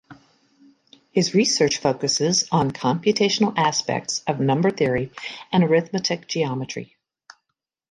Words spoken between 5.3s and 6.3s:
and arithmetic